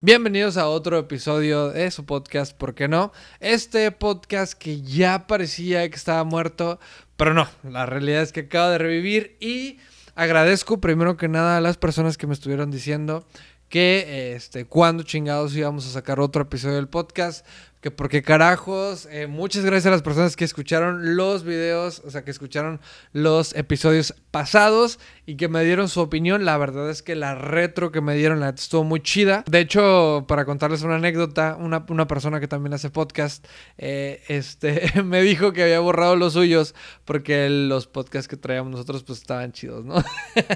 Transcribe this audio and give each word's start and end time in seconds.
Bienvenidos 0.00 0.56
a 0.56 0.68
otro 0.68 0.96
episodio 0.96 1.70
de 1.70 1.90
su 1.90 2.06
podcast, 2.06 2.56
¿por 2.56 2.76
qué 2.76 2.86
no? 2.86 3.10
Este 3.40 3.90
podcast 3.90 4.52
que 4.52 4.80
ya 4.80 5.26
parecía 5.26 5.90
que 5.90 5.96
estaba 5.96 6.22
muerto, 6.22 6.78
pero 7.16 7.34
no, 7.34 7.48
la 7.64 7.84
realidad 7.84 8.22
es 8.22 8.30
que 8.30 8.42
acaba 8.42 8.70
de 8.70 8.78
revivir 8.78 9.36
y 9.40 9.78
agradezco 10.14 10.80
primero 10.80 11.16
que 11.16 11.26
nada 11.26 11.56
a 11.56 11.60
las 11.60 11.78
personas 11.78 12.16
que 12.16 12.28
me 12.28 12.34
estuvieron 12.34 12.70
diciendo 12.70 13.26
que 13.68 14.34
este 14.36 14.66
cuando 14.66 15.02
chingados 15.02 15.56
íbamos 15.56 15.84
a 15.88 15.90
sacar 15.90 16.20
otro 16.20 16.42
episodio 16.42 16.76
del 16.76 16.86
podcast 16.86 17.44
que 17.80 17.92
porque 17.92 18.22
carajos, 18.22 19.06
eh, 19.10 19.28
muchas 19.28 19.64
gracias 19.64 19.86
a 19.86 19.90
las 19.90 20.02
personas 20.02 20.34
que 20.34 20.44
escucharon 20.44 21.16
los 21.16 21.44
videos, 21.44 22.02
o 22.04 22.10
sea, 22.10 22.24
que 22.24 22.32
escucharon 22.32 22.80
los 23.12 23.54
episodios 23.54 24.14
pasados 24.32 24.98
y 25.26 25.36
que 25.36 25.48
me 25.48 25.62
dieron 25.64 25.88
su 25.88 26.00
opinión. 26.00 26.44
La 26.44 26.58
verdad 26.58 26.90
es 26.90 27.02
que 27.02 27.14
la 27.14 27.36
retro 27.36 27.92
que 27.92 28.00
me 28.00 28.16
dieron 28.16 28.40
la 28.40 28.48
estuvo 28.48 28.82
muy 28.82 29.00
chida. 29.00 29.44
De 29.46 29.60
hecho, 29.60 30.24
para 30.26 30.44
contarles 30.44 30.82
una 30.82 30.96
anécdota, 30.96 31.56
una, 31.58 31.86
persona 32.08 32.40
que 32.40 32.48
también 32.48 32.74
hace 32.74 32.90
podcast, 32.90 33.46
eh, 33.76 34.22
este, 34.26 34.90
me 35.04 35.22
dijo 35.22 35.52
que 35.52 35.62
había 35.62 35.78
borrado 35.78 36.16
los 36.16 36.32
suyos 36.32 36.74
porque 37.04 37.48
los 37.48 37.86
podcasts 37.86 38.26
que 38.26 38.36
traíamos 38.36 38.72
nosotros 38.72 39.04
pues 39.04 39.20
estaban 39.20 39.52
chidos, 39.52 39.84
¿no? 39.84 40.02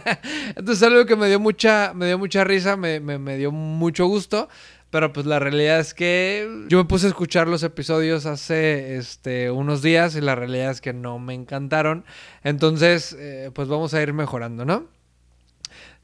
Entonces 0.57 0.83
algo 0.83 1.07
que 1.07 1.15
me 1.15 1.29
dio 1.29 1.39
mucha, 1.39 1.93
me 1.95 2.07
dio 2.07 2.19
mucha 2.19 2.43
risa, 2.43 2.77
me, 2.77 2.99
me 2.99 3.37
dio 3.37 3.53
mucho 3.53 4.07
gusto. 4.07 4.49
Pero 4.93 5.11
pues 5.11 5.25
la 5.25 5.39
realidad 5.39 5.81
es 5.81 5.95
que 5.95 6.67
yo 6.69 6.77
me 6.77 6.85
puse 6.85 7.07
a 7.07 7.09
escuchar 7.09 7.49
los 7.49 7.63
episodios 7.63 8.27
hace 8.27 8.99
este, 8.99 9.51
unos 9.51 9.81
días 9.81 10.15
y 10.17 10.21
la 10.21 10.35
realidad 10.35 10.71
es 10.71 10.83
que 10.83 10.93
no 10.93 11.19
me 11.19 11.33
encantaron. 11.33 12.05
Entonces, 12.45 13.17
eh, 13.19 13.51
pues 13.55 13.69
vamos 13.69 13.95
a 13.95 14.03
ir 14.03 14.13
mejorando, 14.13 14.67
¿no? 14.67 14.87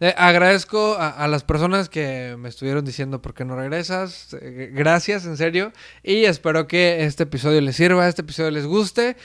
Eh, 0.00 0.14
agradezco 0.16 0.96
a, 0.98 1.28
las 1.28 1.44
personas 1.44 1.90
que 1.90 2.36
me 2.38 2.48
estuvieron 2.48 2.82
diciendo 2.86 3.20
por 3.20 3.34
qué 3.34 3.44
no 3.44 3.56
regresas. 3.56 4.34
Eh, 4.40 4.70
gracias, 4.72 5.26
en 5.26 5.36
serio. 5.36 5.70
Y 6.02 6.24
espero 6.24 6.66
que 6.66 7.04
este 7.04 7.24
episodio 7.24 7.60
les 7.60 7.76
sirva, 7.76 8.08
este 8.08 8.22
episodio 8.22 8.50
les 8.52 8.64
guste. 8.64 9.18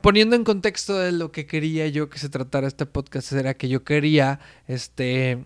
Poniendo 0.00 0.34
en 0.34 0.42
contexto 0.42 0.98
de 0.98 1.12
lo 1.12 1.30
que 1.30 1.46
quería 1.46 1.86
yo 1.86 2.10
que 2.10 2.18
se 2.18 2.30
tratara 2.30 2.66
este 2.66 2.84
podcast, 2.84 3.30
era 3.30 3.54
que 3.54 3.68
yo 3.68 3.84
quería 3.84 4.40
este 4.66 5.44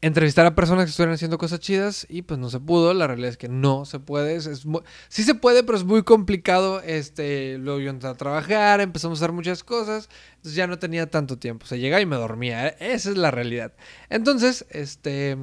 entrevistar 0.00 0.46
a 0.46 0.54
personas 0.54 0.84
que 0.84 0.90
estuvieran 0.90 1.14
haciendo 1.14 1.38
cosas 1.38 1.60
chidas 1.60 2.06
y 2.08 2.22
pues 2.22 2.38
no 2.38 2.50
se 2.50 2.60
pudo. 2.60 2.94
La 2.94 3.06
realidad 3.06 3.30
es 3.30 3.36
que 3.36 3.48
no 3.48 3.84
se 3.84 3.98
puede. 3.98 4.36
Es, 4.36 4.66
sí 5.08 5.22
se 5.22 5.34
puede, 5.34 5.64
pero 5.64 5.76
es 5.76 5.84
muy 5.84 6.02
complicado. 6.02 6.80
Este, 6.82 7.58
luego 7.58 7.80
yo 7.80 7.90
entré 7.90 8.08
a 8.08 8.14
trabajar, 8.14 8.80
empezamos 8.80 9.20
a 9.20 9.24
hacer 9.24 9.32
muchas 9.32 9.64
cosas. 9.64 10.08
Entonces 10.36 10.54
ya 10.54 10.66
no 10.66 10.78
tenía 10.78 11.10
tanto 11.10 11.38
tiempo. 11.38 11.64
O 11.64 11.68
sea, 11.68 11.78
llegaba 11.78 12.00
y 12.00 12.06
me 12.06 12.16
dormía. 12.16 12.68
Esa 12.68 13.10
es 13.10 13.16
la 13.16 13.30
realidad. 13.30 13.72
Entonces, 14.08 14.66
este 14.70 15.36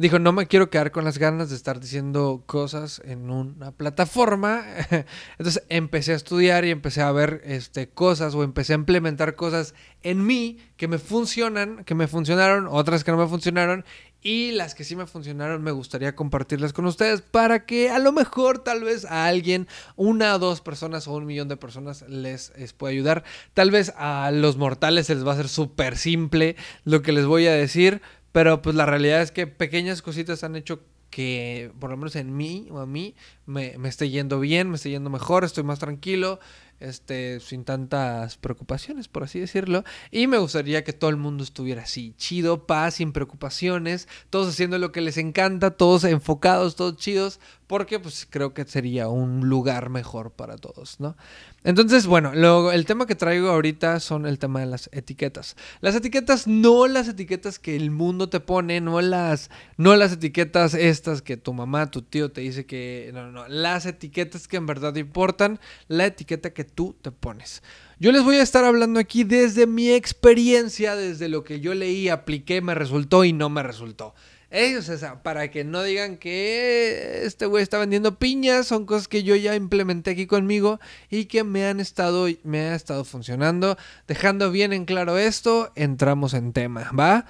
dijo, 0.00 0.18
no 0.18 0.32
me 0.32 0.46
quiero 0.46 0.70
quedar 0.70 0.92
con 0.92 1.04
las 1.04 1.18
ganas 1.18 1.50
de 1.50 1.56
estar 1.56 1.78
diciendo 1.78 2.42
cosas 2.46 3.02
en 3.04 3.30
una 3.30 3.72
plataforma. 3.72 4.64
Entonces 5.38 5.62
empecé 5.68 6.12
a 6.12 6.16
estudiar 6.16 6.64
y 6.64 6.70
empecé 6.70 7.02
a 7.02 7.12
ver 7.12 7.42
este, 7.44 7.90
cosas 7.90 8.34
o 8.34 8.42
empecé 8.42 8.72
a 8.72 8.76
implementar 8.76 9.36
cosas 9.36 9.74
en 10.02 10.24
mí 10.24 10.58
que 10.78 10.88
me 10.88 10.96
funcionan, 10.96 11.84
que 11.84 11.94
me 11.94 12.08
funcionaron, 12.08 12.66
otras 12.66 13.04
que 13.04 13.10
no 13.10 13.18
me 13.18 13.26
funcionaron. 13.26 13.84
Y 14.22 14.52
las 14.52 14.74
que 14.74 14.84
sí 14.84 14.96
me 14.96 15.06
funcionaron 15.06 15.62
me 15.62 15.70
gustaría 15.70 16.14
compartirlas 16.14 16.74
con 16.74 16.84
ustedes 16.86 17.22
para 17.22 17.64
que 17.64 17.90
a 17.90 17.98
lo 17.98 18.12
mejor 18.12 18.58
tal 18.58 18.84
vez 18.84 19.06
a 19.06 19.26
alguien, 19.26 19.66
una 19.96 20.34
o 20.34 20.38
dos 20.38 20.60
personas 20.60 21.08
o 21.08 21.12
un 21.12 21.24
millón 21.24 21.48
de 21.48 21.56
personas 21.56 22.02
les, 22.08 22.52
les 22.58 22.72
pueda 22.74 22.92
ayudar. 22.92 23.24
Tal 23.54 23.70
vez 23.70 23.94
a 23.96 24.30
los 24.30 24.58
mortales 24.58 25.06
se 25.06 25.14
les 25.14 25.26
va 25.26 25.30
a 25.30 25.34
hacer 25.34 25.48
súper 25.48 25.96
simple 25.96 26.56
lo 26.84 27.00
que 27.00 27.12
les 27.12 27.24
voy 27.24 27.46
a 27.46 27.52
decir, 27.52 28.02
pero 28.32 28.62
pues 28.62 28.76
la 28.76 28.86
realidad 28.86 29.22
es 29.22 29.32
que 29.32 29.46
pequeñas 29.46 30.02
cositas 30.02 30.44
han 30.44 30.56
hecho 30.56 30.80
que, 31.10 31.72
por 31.80 31.90
lo 31.90 31.96
menos 31.96 32.16
en 32.16 32.36
mí 32.36 32.68
o 32.70 32.78
a 32.78 32.86
mí, 32.86 33.14
me, 33.46 33.76
me 33.78 33.88
esté 33.88 34.08
yendo 34.10 34.40
bien, 34.40 34.70
me 34.70 34.76
esté 34.76 34.90
yendo 34.90 35.10
mejor, 35.10 35.44
estoy 35.44 35.64
más 35.64 35.80
tranquilo, 35.80 36.38
este, 36.78 37.40
sin 37.40 37.64
tantas 37.64 38.38
preocupaciones, 38.38 39.08
por 39.08 39.24
así 39.24 39.38
decirlo. 39.38 39.84
Y 40.10 40.26
me 40.28 40.38
gustaría 40.38 40.82
que 40.84 40.92
todo 40.92 41.10
el 41.10 41.16
mundo 41.16 41.44
estuviera 41.44 41.82
así, 41.82 42.14
chido, 42.16 42.66
paz, 42.66 42.94
sin 42.94 43.12
preocupaciones, 43.12 44.08
todos 44.30 44.48
haciendo 44.48 44.78
lo 44.78 44.92
que 44.92 45.02
les 45.02 45.18
encanta, 45.18 45.72
todos 45.72 46.04
enfocados, 46.04 46.76
todos 46.76 46.96
chidos, 46.96 47.40
porque 47.70 48.00
pues 48.00 48.26
creo 48.28 48.52
que 48.52 48.64
sería 48.64 49.06
un 49.06 49.48
lugar 49.48 49.90
mejor 49.90 50.32
para 50.32 50.56
todos, 50.56 50.98
¿no? 50.98 51.16
Entonces, 51.62 52.08
bueno, 52.08 52.32
luego 52.34 52.72
el 52.72 52.84
tema 52.84 53.06
que 53.06 53.14
traigo 53.14 53.48
ahorita 53.48 54.00
son 54.00 54.26
el 54.26 54.40
tema 54.40 54.58
de 54.58 54.66
las 54.66 54.90
etiquetas. 54.92 55.54
Las 55.80 55.94
etiquetas, 55.94 56.48
no 56.48 56.88
las 56.88 57.06
etiquetas 57.06 57.60
que 57.60 57.76
el 57.76 57.92
mundo 57.92 58.28
te 58.28 58.40
pone, 58.40 58.80
no 58.80 59.00
las, 59.00 59.50
no 59.76 59.94
las 59.94 60.14
etiquetas 60.14 60.74
estas 60.74 61.22
que 61.22 61.36
tu 61.36 61.52
mamá, 61.52 61.92
tu 61.92 62.02
tío 62.02 62.32
te 62.32 62.40
dice 62.40 62.66
que, 62.66 63.12
no, 63.14 63.26
no, 63.26 63.30
no, 63.30 63.48
las 63.48 63.86
etiquetas 63.86 64.48
que 64.48 64.56
en 64.56 64.66
verdad 64.66 64.96
importan, 64.96 65.60
la 65.86 66.06
etiqueta 66.06 66.52
que 66.52 66.64
tú 66.64 66.96
te 67.00 67.12
pones. 67.12 67.62
Yo 68.00 68.10
les 68.10 68.24
voy 68.24 68.38
a 68.38 68.42
estar 68.42 68.64
hablando 68.64 68.98
aquí 68.98 69.22
desde 69.22 69.68
mi 69.68 69.90
experiencia, 69.90 70.96
desde 70.96 71.28
lo 71.28 71.44
que 71.44 71.60
yo 71.60 71.72
leí, 71.74 72.08
apliqué, 72.08 72.62
me 72.62 72.74
resultó 72.74 73.24
y 73.24 73.32
no 73.32 73.48
me 73.48 73.62
resultó. 73.62 74.12
Ellos, 74.50 74.90
para 75.22 75.48
que 75.50 75.62
no 75.62 75.84
digan 75.84 76.16
que 76.16 77.22
este 77.24 77.46
güey 77.46 77.62
está 77.62 77.78
vendiendo 77.78 78.18
piñas, 78.18 78.66
son 78.66 78.84
cosas 78.84 79.06
que 79.06 79.22
yo 79.22 79.36
ya 79.36 79.54
implementé 79.54 80.10
aquí 80.10 80.26
conmigo 80.26 80.80
y 81.08 81.26
que 81.26 81.44
me 81.44 81.66
han 81.66 81.78
estado, 81.78 82.26
me 82.42 82.60
ha 82.60 82.74
estado 82.74 83.04
funcionando. 83.04 83.78
Dejando 84.08 84.50
bien 84.50 84.72
en 84.72 84.86
claro 84.86 85.18
esto, 85.18 85.70
entramos 85.76 86.34
en 86.34 86.52
tema, 86.52 86.90
¿va? 86.98 87.26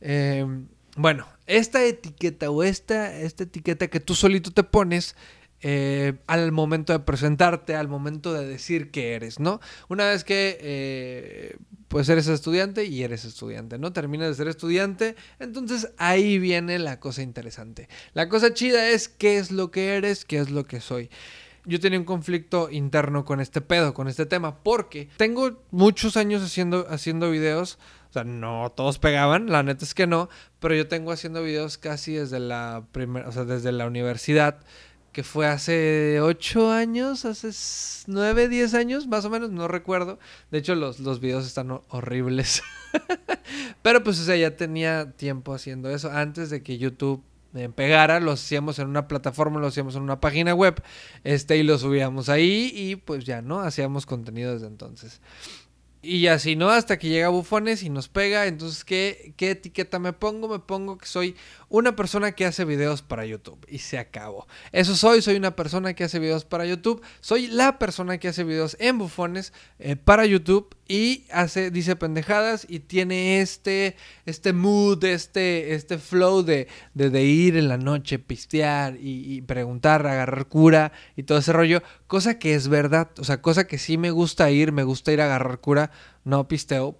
Em, 0.00 0.68
bueno, 0.96 1.26
esta 1.46 1.84
etiqueta 1.84 2.50
o 2.50 2.62
esta, 2.62 3.18
esta 3.18 3.44
etiqueta 3.44 3.88
que 3.88 4.00
tú 4.00 4.14
solito 4.14 4.50
te 4.50 4.62
pones 4.62 5.14
eh, 5.64 6.14
al 6.26 6.50
momento 6.50 6.92
de 6.92 6.98
presentarte, 6.98 7.76
al 7.76 7.86
momento 7.86 8.32
de 8.32 8.44
decir 8.46 8.90
que 8.90 9.14
eres, 9.14 9.38
¿no? 9.38 9.60
Una 9.88 10.06
vez 10.06 10.24
que 10.24 10.58
eh, 10.60 11.56
pues 11.86 12.08
eres 12.08 12.26
estudiante 12.26 12.84
y 12.84 13.04
eres 13.04 13.24
estudiante, 13.24 13.78
¿no? 13.78 13.92
Terminas 13.92 14.28
de 14.28 14.34
ser 14.34 14.48
estudiante, 14.48 15.14
entonces 15.38 15.92
ahí 15.98 16.40
viene 16.40 16.80
la 16.80 16.98
cosa 16.98 17.22
interesante. 17.22 17.88
La 18.12 18.28
cosa 18.28 18.52
chida 18.52 18.88
es 18.88 19.08
qué 19.08 19.38
es 19.38 19.52
lo 19.52 19.70
que 19.70 19.94
eres, 19.94 20.24
qué 20.24 20.38
es 20.38 20.50
lo 20.50 20.64
que 20.64 20.80
soy. 20.80 21.10
Yo 21.64 21.78
tenía 21.78 22.00
un 22.00 22.04
conflicto 22.04 22.68
interno 22.68 23.24
con 23.24 23.40
este 23.40 23.60
pedo, 23.60 23.94
con 23.94 24.08
este 24.08 24.26
tema, 24.26 24.64
porque 24.64 25.10
tengo 25.16 25.62
muchos 25.70 26.16
años 26.16 26.42
haciendo, 26.42 26.86
haciendo 26.88 27.30
videos, 27.30 27.78
o 28.10 28.12
sea, 28.12 28.24
no 28.24 28.72
todos 28.74 28.98
pegaban, 28.98 29.46
la 29.46 29.62
neta 29.62 29.84
es 29.84 29.94
que 29.94 30.08
no, 30.08 30.28
pero 30.58 30.74
yo 30.74 30.88
tengo 30.88 31.12
haciendo 31.12 31.40
videos 31.40 31.78
casi 31.78 32.14
desde 32.14 32.40
la 32.40 32.84
primera, 32.90 33.28
o 33.28 33.32
sea, 33.32 33.44
desde 33.44 33.70
la 33.70 33.86
universidad 33.86 34.58
que 35.12 35.22
fue 35.22 35.46
hace 35.46 36.20
8 36.20 36.72
años, 36.72 37.24
hace 37.24 37.50
9, 38.06 38.48
10 38.48 38.74
años, 38.74 39.06
más 39.06 39.24
o 39.24 39.30
menos, 39.30 39.50
no 39.50 39.68
recuerdo. 39.68 40.18
De 40.50 40.58
hecho, 40.58 40.74
los, 40.74 41.00
los 41.00 41.20
videos 41.20 41.46
están 41.46 41.80
horribles. 41.88 42.62
Pero 43.82 44.02
pues, 44.02 44.18
o 44.20 44.24
sea, 44.24 44.36
ya 44.36 44.56
tenía 44.56 45.12
tiempo 45.12 45.54
haciendo 45.54 45.90
eso. 45.90 46.10
Antes 46.10 46.48
de 46.50 46.62
que 46.62 46.78
YouTube 46.78 47.22
me 47.52 47.68
pegara, 47.68 48.20
lo 48.20 48.32
hacíamos 48.32 48.78
en 48.78 48.88
una 48.88 49.06
plataforma, 49.06 49.60
lo 49.60 49.66
hacíamos 49.66 49.94
en 49.96 50.02
una 50.02 50.20
página 50.20 50.54
web, 50.54 50.82
este, 51.22 51.58
y 51.58 51.62
lo 51.62 51.76
subíamos 51.76 52.30
ahí, 52.30 52.72
y 52.74 52.96
pues 52.96 53.24
ya, 53.24 53.42
¿no? 53.42 53.60
Hacíamos 53.60 54.06
contenido 54.06 54.54
desde 54.54 54.66
entonces. 54.66 55.20
Y 56.04 56.26
así, 56.26 56.56
¿no? 56.56 56.68
Hasta 56.70 56.98
que 56.98 57.08
llega 57.08 57.28
Bufones 57.28 57.84
y 57.84 57.88
nos 57.88 58.08
pega. 58.08 58.46
Entonces, 58.46 58.84
¿qué, 58.84 59.34
¿qué 59.36 59.52
etiqueta 59.52 60.00
me 60.00 60.12
pongo? 60.12 60.48
Me 60.48 60.58
pongo 60.58 60.98
que 60.98 61.06
soy 61.06 61.36
una 61.72 61.96
persona 61.96 62.32
que 62.32 62.44
hace 62.44 62.66
videos 62.66 63.00
para 63.00 63.24
YouTube. 63.24 63.64
Y 63.66 63.78
se 63.78 63.98
acabó. 63.98 64.46
Eso 64.72 64.94
soy, 64.94 65.22
soy 65.22 65.36
una 65.36 65.56
persona 65.56 65.94
que 65.94 66.04
hace 66.04 66.18
videos 66.18 66.44
para 66.44 66.66
YouTube. 66.66 67.02
Soy 67.20 67.46
la 67.46 67.78
persona 67.78 68.18
que 68.18 68.28
hace 68.28 68.44
videos 68.44 68.76
en 68.78 68.98
Bufones 68.98 69.54
eh, 69.78 69.96
para 69.96 70.26
YouTube. 70.26 70.76
Y 70.86 71.24
hace, 71.32 71.70
dice 71.70 71.96
pendejadas 71.96 72.66
y 72.68 72.80
tiene 72.80 73.40
este, 73.40 73.96
este 74.26 74.52
mood, 74.52 75.02
este, 75.04 75.72
este 75.72 75.96
flow 75.96 76.42
de, 76.42 76.68
de, 76.92 77.24
ir 77.24 77.56
en 77.56 77.68
la 77.68 77.78
noche, 77.78 78.18
pistear 78.18 78.96
y, 78.96 79.36
y 79.36 79.40
preguntar, 79.40 80.06
agarrar 80.06 80.48
cura 80.48 80.92
y 81.16 81.22
todo 81.22 81.38
ese 81.38 81.54
rollo. 81.54 81.82
Cosa 82.06 82.38
que 82.38 82.54
es 82.54 82.68
verdad. 82.68 83.10
O 83.18 83.24
sea, 83.24 83.40
cosa 83.40 83.66
que 83.66 83.78
sí 83.78 83.96
me 83.96 84.10
gusta 84.10 84.50
ir, 84.50 84.72
me 84.72 84.82
gusta 84.82 85.10
ir 85.10 85.22
a 85.22 85.24
agarrar 85.24 85.60
cura 85.60 85.90
no 86.24 86.46
pisteo 86.46 86.98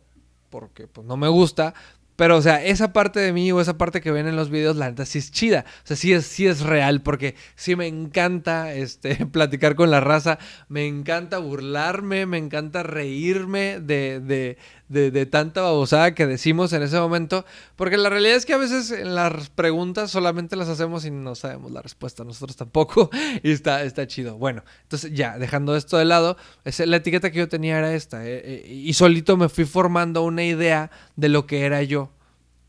porque 0.52 0.86
pues 0.86 1.06
no 1.06 1.16
me 1.16 1.28
gusta, 1.28 1.72
pero, 2.16 2.36
o 2.36 2.42
sea, 2.42 2.62
esa 2.64 2.92
parte 2.92 3.20
de 3.20 3.32
mí 3.32 3.50
o 3.52 3.60
esa 3.60 3.78
parte 3.78 4.00
que 4.00 4.10
ven 4.10 4.28
en 4.28 4.36
los 4.36 4.50
videos, 4.50 4.76
la 4.76 4.88
neta 4.90 5.06
sí 5.06 5.18
es 5.18 5.30
chida. 5.30 5.64
O 5.84 5.86
sea, 5.86 5.96
sí 5.96 6.12
es, 6.12 6.26
sí 6.26 6.46
es 6.46 6.60
real 6.60 7.02
porque 7.02 7.34
sí 7.54 7.74
me 7.76 7.86
encanta 7.86 8.72
este, 8.74 9.26
platicar 9.32 9.74
con 9.74 9.90
la 9.90 10.00
raza, 10.00 10.38
me 10.68 10.86
encanta 10.86 11.38
burlarme, 11.38 12.26
me 12.26 12.38
encanta 12.38 12.82
reírme 12.82 13.80
de, 13.80 14.20
de, 14.20 14.58
de, 14.92 15.26
tanta 15.26 15.62
babosada 15.62 16.14
que 16.14 16.26
decimos 16.26 16.72
en 16.72 16.82
ese 16.82 16.98
momento. 16.98 17.44
Porque 17.76 17.96
la 17.96 18.10
realidad 18.10 18.36
es 18.36 18.46
que 18.46 18.52
a 18.52 18.58
veces 18.58 18.90
en 18.90 19.14
las 19.14 19.50
preguntas 19.50 20.10
solamente 20.10 20.56
las 20.56 20.68
hacemos 20.68 21.04
y 21.04 21.10
no 21.10 21.34
sabemos 21.34 21.72
la 21.72 21.82
respuesta, 21.82 22.24
nosotros 22.24 22.56
tampoco. 22.56 23.10
Y 23.42 23.50
está, 23.50 23.82
está 23.82 24.06
chido. 24.06 24.36
Bueno, 24.36 24.62
entonces 24.82 25.12
ya, 25.12 25.38
dejando 25.38 25.74
esto 25.74 25.96
de 25.96 26.04
lado, 26.04 26.36
la 26.64 26.96
etiqueta 26.96 27.30
que 27.30 27.38
yo 27.38 27.48
tenía 27.48 27.78
era 27.78 27.94
esta. 27.94 28.26
Eh, 28.26 28.42
eh, 28.44 28.72
y 28.72 28.92
solito 28.92 29.36
me 29.36 29.48
fui 29.48 29.64
formando 29.64 30.22
una 30.22 30.44
idea 30.44 30.90
de 31.16 31.28
lo 31.28 31.46
que 31.46 31.64
era 31.64 31.82
yo. 31.82 32.10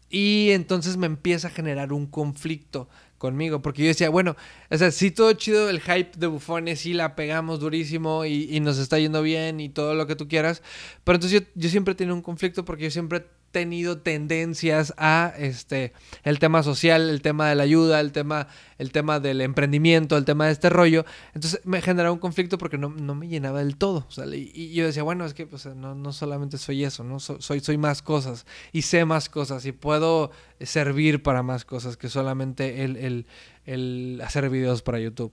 Y 0.09 0.51
entonces 0.51 0.95
me 0.97 1.07
empieza 1.07 1.47
a 1.47 1.51
generar 1.51 1.91
un 1.91 2.05
conflicto 2.05 2.87
conmigo. 3.23 3.61
Porque 3.61 3.83
yo 3.83 3.87
decía, 3.87 4.09
bueno, 4.09 4.35
o 4.69 4.77
sea, 4.77 4.91
sí 4.91 5.09
todo 5.09 5.31
chido 5.31 5.69
el 5.69 5.79
hype 5.79 6.11
de 6.17 6.27
bufones, 6.27 6.81
sí 6.81 6.93
la 6.93 7.15
pegamos 7.15 7.61
durísimo 7.61 8.25
y, 8.25 8.59
nos 8.59 8.77
está 8.77 8.99
yendo 8.99 9.21
bien 9.21 9.61
y 9.61 9.69
todo 9.69 9.95
lo 9.95 10.07
que 10.07 10.17
tú 10.17 10.27
quieras. 10.27 10.61
Pero 11.05 11.15
entonces 11.15 11.39
yo, 11.39 11.47
yo 11.55 11.69
siempre 11.69 11.95
tenía 11.95 12.13
un 12.13 12.21
conflicto 12.21 12.65
porque 12.65 12.83
yo 12.83 12.91
siempre 12.91 13.25
tenido 13.53 13.99
tendencias 13.99 14.93
a 14.97 15.33
este 15.37 15.93
el 16.23 16.39
tema 16.39 16.63
social, 16.63 17.09
el 17.09 17.21
tema 17.21 17.47
de 17.47 17.55
la 17.55 17.63
ayuda, 17.63 18.01
el 18.01 18.11
tema, 18.11 18.47
el 18.77 18.91
tema 18.91 19.21
del 19.21 19.39
emprendimiento, 19.39 20.17
el 20.17 20.25
tema 20.25 20.47
de 20.47 20.51
este 20.51 20.69
rollo. 20.69 21.05
Entonces 21.33 21.61
me 21.63 21.81
generaba 21.81 22.11
un 22.11 22.19
conflicto 22.19 22.57
porque 22.57 22.77
no, 22.77 22.89
me 22.89 23.29
llenaba 23.29 23.59
del 23.59 23.77
todo. 23.77 24.05
y, 24.33 24.73
yo 24.73 24.85
decía, 24.85 25.03
bueno, 25.03 25.23
es 25.23 25.33
que 25.33 25.47
no, 25.75 25.95
no, 25.95 26.11
solamente 26.11 26.57
soy 26.57 26.83
eso, 26.83 27.05
¿no? 27.05 27.19
soy, 27.19 27.61
soy 27.61 27.77
más 27.77 28.01
cosas 28.01 28.45
y 28.73 28.81
sé 28.81 29.05
más 29.05 29.29
cosas 29.29 29.65
y 29.65 29.71
puedo 29.71 30.31
servir 30.59 31.23
para 31.23 31.43
más 31.43 31.63
cosas 31.63 31.95
que 31.95 32.09
solamente 32.09 32.83
el, 32.83 32.97
el, 32.97 33.27
el 33.65 34.21
hacer 34.25 34.49
videos 34.49 34.81
para 34.81 34.99
YouTube. 34.99 35.31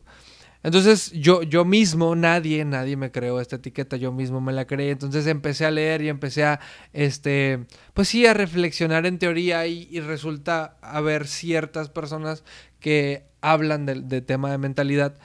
Entonces 0.62 1.12
yo, 1.12 1.43
yo 1.43 1.65
mismo, 1.65 2.15
nadie, 2.15 2.65
nadie 2.65 2.97
me 2.97 3.11
creó 3.11 3.41
esta 3.41 3.57
etiqueta, 3.57 3.97
yo 3.97 4.12
mismo 4.12 4.41
me 4.41 4.53
la 4.53 4.67
creé. 4.67 4.91
Entonces 4.91 5.27
empecé 5.27 5.65
a 5.65 5.71
leer 5.71 6.03
y 6.03 6.09
empecé 6.09 6.45
a, 6.45 6.61
este, 6.93 7.67
pues 7.95 8.09
sí, 8.09 8.27
a 8.27 8.35
reflexionar 8.35 9.07
en 9.07 9.19
teoría 9.19 9.67
y, 9.67 10.01
resulta 10.01 10.77
haber 10.83 11.27
ciertas 11.27 11.89
personas 11.89 12.45
que 12.79 13.25
hablan 13.41 13.87
del 13.87 14.09
de 14.09 14.23
tema 14.23 14.51
de 14.51 14.59
mentalidad 14.59 15.19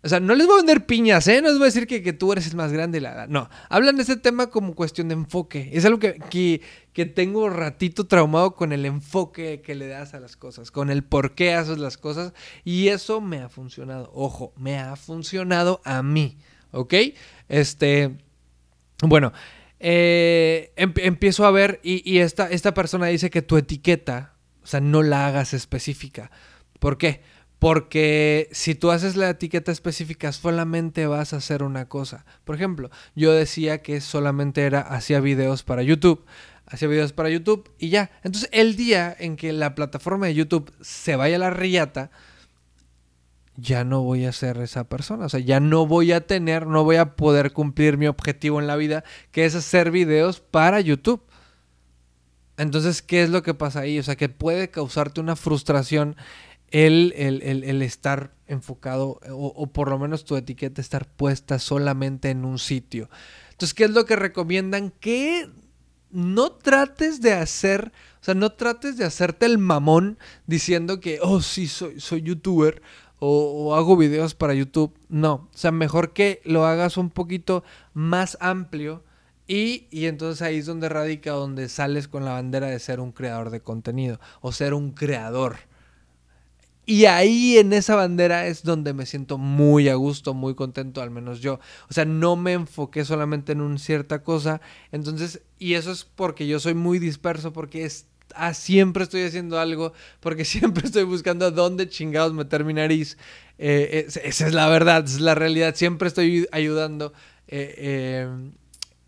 o 0.00 0.08
sea, 0.08 0.20
no 0.20 0.36
les 0.36 0.46
voy 0.46 0.54
a 0.54 0.56
vender 0.58 0.86
piñas, 0.86 1.26
¿eh? 1.26 1.42
No 1.42 1.48
les 1.48 1.58
voy 1.58 1.64
a 1.64 1.72
decir 1.72 1.88
que, 1.88 2.12
tú 2.12 2.32
eres 2.32 2.46
el 2.46 2.54
más 2.54 2.72
grande. 2.72 3.00
La, 3.00 3.26
no, 3.26 3.50
hablan 3.68 3.96
de 3.96 4.04
ese 4.04 4.16
tema 4.16 4.48
como 4.48 4.76
cuestión 4.76 5.08
de 5.08 5.14
enfoque. 5.14 5.70
Es 5.72 5.84
algo 5.84 5.98
que, 5.98 6.20
que, 6.30 6.60
que, 6.92 7.04
tengo 7.04 7.50
ratito 7.50 8.06
traumado 8.06 8.54
con 8.54 8.72
el 8.72 8.86
enfoque 8.86 9.60
que 9.60 9.74
le 9.74 9.88
das 9.88 10.14
a 10.14 10.20
las 10.20 10.36
cosas, 10.36 10.70
con 10.70 10.90
el 10.90 11.02
por 11.02 11.34
qué 11.34 11.52
haces 11.54 11.78
las 11.78 11.98
cosas. 11.98 12.32
Y 12.64 12.88
eso 12.88 13.20
me 13.20 13.38
ha 13.38 13.48
funcionado. 13.48 14.10
Ojo, 14.14 14.52
me 14.56 14.78
ha 14.78 14.94
funcionado 14.94 15.80
a 15.84 16.04
mí, 16.04 16.38
¿ok? 16.70 16.94
Este, 17.48 18.18
bueno, 19.02 19.32
eh, 19.80 20.72
empiezo 20.76 21.44
a 21.44 21.50
ver 21.50 21.80
y, 21.82 22.08
y 22.08 22.18
esta, 22.20 22.48
esta 22.48 22.72
persona 22.72 23.06
dice 23.06 23.30
que 23.30 23.42
tu 23.42 23.56
etiqueta, 23.56 24.34
o 24.62 24.66
sea, 24.68 24.80
no 24.80 25.02
la 25.02 25.26
hagas 25.26 25.54
específica. 25.54 26.30
¿Por 26.78 26.98
qué? 26.98 27.20
Porque 27.58 28.48
si 28.52 28.74
tú 28.74 28.90
haces 28.90 29.16
la 29.16 29.30
etiqueta 29.30 29.72
específica, 29.72 30.30
solamente 30.32 31.06
vas 31.06 31.32
a 31.32 31.38
hacer 31.38 31.62
una 31.62 31.88
cosa. 31.88 32.24
Por 32.44 32.54
ejemplo, 32.54 32.90
yo 33.16 33.32
decía 33.32 33.82
que 33.82 34.00
solamente 34.00 34.62
era 34.62 34.80
hacía 34.80 35.20
videos 35.20 35.64
para 35.64 35.82
YouTube. 35.82 36.24
Hacía 36.66 36.86
videos 36.86 37.12
para 37.12 37.30
YouTube 37.30 37.68
y 37.78 37.88
ya. 37.88 38.10
Entonces, 38.22 38.48
el 38.52 38.76
día 38.76 39.14
en 39.18 39.36
que 39.36 39.52
la 39.52 39.74
plataforma 39.74 40.26
de 40.26 40.34
YouTube 40.34 40.72
se 40.82 41.16
vaya 41.16 41.36
a 41.36 41.40
la 41.40 41.50
riata, 41.50 42.10
ya 43.56 43.82
no 43.82 44.02
voy 44.02 44.24
a 44.24 44.32
ser 44.32 44.58
esa 44.58 44.84
persona. 44.84 45.26
O 45.26 45.28
sea, 45.28 45.40
ya 45.40 45.58
no 45.58 45.86
voy 45.86 46.12
a 46.12 46.26
tener, 46.26 46.66
no 46.66 46.84
voy 46.84 46.96
a 46.96 47.16
poder 47.16 47.52
cumplir 47.52 47.96
mi 47.96 48.06
objetivo 48.06 48.60
en 48.60 48.68
la 48.68 48.76
vida, 48.76 49.02
que 49.32 49.46
es 49.46 49.54
hacer 49.54 49.90
videos 49.90 50.40
para 50.40 50.80
YouTube. 50.80 51.22
Entonces, 52.56 53.02
¿qué 53.02 53.22
es 53.22 53.30
lo 53.30 53.42
que 53.42 53.54
pasa 53.54 53.80
ahí? 53.80 53.98
O 53.98 54.02
sea, 54.02 54.16
que 54.16 54.28
puede 54.28 54.68
causarte 54.68 55.20
una 55.20 55.36
frustración 55.36 56.16
el, 56.70 57.12
el, 57.16 57.82
estar 57.82 58.32
enfocado 58.46 59.20
o, 59.30 59.66
por 59.68 59.88
lo 59.90 59.98
menos 59.98 60.24
tu 60.24 60.36
etiqueta 60.36 60.80
estar 60.80 61.06
puesta 61.06 61.58
solamente 61.58 62.30
en 62.30 62.44
un 62.44 62.58
sitio. 62.58 63.08
Entonces, 63.50 63.74
¿qué 63.74 63.84
es 63.84 63.90
lo 63.90 64.04
que 64.06 64.16
recomiendan? 64.16 64.92
Que 65.00 65.48
no 66.10 66.52
trates 66.52 67.20
de 67.20 67.32
hacer, 67.32 67.92
o 68.20 68.24
sea, 68.24 68.34
no 68.34 68.52
trates 68.52 68.96
de 68.96 69.04
hacerte 69.04 69.46
el 69.46 69.58
mamón 69.58 70.18
diciendo 70.46 71.00
que, 71.00 71.18
oh, 71.22 71.40
sí, 71.40 71.68
soy, 71.68 72.00
soy 72.00 72.22
youtuber 72.22 72.82
o, 73.18 73.74
hago 73.74 73.96
videos 73.96 74.34
para 74.34 74.54
YouTube. 74.54 74.94
No, 75.08 75.48
o 75.52 75.56
sea, 75.56 75.72
mejor 75.72 76.12
que 76.12 76.40
lo 76.44 76.66
hagas 76.66 76.96
un 76.96 77.10
poquito 77.10 77.64
más 77.94 78.36
amplio. 78.40 79.04
Y, 79.46 79.86
y, 79.90 80.06
entonces 80.06 80.42
ahí 80.42 80.58
es 80.58 80.66
donde 80.66 80.90
radica, 80.90 81.30
donde 81.32 81.70
sales 81.70 82.06
con 82.06 82.24
la 82.26 82.32
bandera 82.32 82.66
de 82.66 82.78
ser 82.78 83.00
un 83.00 83.12
creador 83.12 83.48
de 83.48 83.60
contenido 83.60 84.20
o 84.42 84.52
ser 84.52 84.74
un 84.74 84.92
creador. 84.92 85.56
Y 86.90 87.04
ahí 87.04 87.58
en 87.58 87.74
esa 87.74 87.96
bandera 87.96 88.46
es 88.46 88.62
donde 88.62 88.94
me 88.94 89.04
siento 89.04 89.36
muy 89.36 89.90
a 89.90 89.94
gusto, 89.94 90.32
muy 90.32 90.54
contento, 90.54 91.02
al 91.02 91.10
menos 91.10 91.42
yo. 91.42 91.60
O 91.90 91.92
sea, 91.92 92.06
no 92.06 92.34
me 92.34 92.54
enfoqué 92.54 93.04
solamente 93.04 93.52
en 93.52 93.60
una 93.60 93.76
cierta 93.76 94.22
cosa. 94.22 94.62
Entonces, 94.90 95.42
y 95.58 95.74
eso 95.74 95.92
es 95.92 96.04
porque 96.06 96.46
yo 96.46 96.58
soy 96.58 96.72
muy 96.72 96.98
disperso, 96.98 97.52
porque 97.52 97.84
es, 97.84 98.06
ah, 98.34 98.54
siempre 98.54 99.04
estoy 99.04 99.20
haciendo 99.24 99.60
algo, 99.60 99.92
porque 100.20 100.44
siempre 100.46 100.86
estoy 100.86 101.04
buscando 101.04 101.44
a 101.44 101.50
dónde 101.50 101.90
chingados 101.90 102.32
meter 102.32 102.64
mi 102.64 102.72
nariz. 102.72 103.18
Eh, 103.58 104.06
esa 104.24 104.46
es 104.46 104.54
la 104.54 104.66
verdad, 104.70 105.04
es 105.04 105.20
la 105.20 105.34
realidad. 105.34 105.74
Siempre 105.74 106.08
estoy 106.08 106.48
ayudando. 106.52 107.12
Eh, 107.48 107.74
eh, 107.76 108.50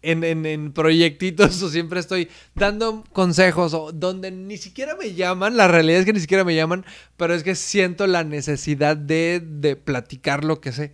en, 0.03 0.25
en, 0.25 0.73
proyectitos 0.73 1.63
o 1.63 1.69
siempre 1.69 2.01
estoy 2.01 2.29
dando 2.55 3.05
consejos 3.13 3.75
o 3.75 3.93
donde 3.93 4.31
ni 4.31 4.57
siquiera 4.57 4.97
me 4.97 5.15
llaman, 5.15 5.57
la 5.57 5.69
realidad 5.69 6.01
es 6.01 6.07
que 6.07 6.13
ni 6.13 6.21
siquiera 6.21 6.45
me 6.45 6.55
llaman, 6.55 6.85
pero 7.17 7.35
es 7.35 7.43
que 7.43 7.55
siento 7.55 8.07
la 8.07 8.25
necesidad 8.25 8.97
de, 8.97 9.43
de 9.45 9.77
platicar 9.77 10.45
lo 10.45 10.61
que 10.61 10.73
sé 10.73 10.93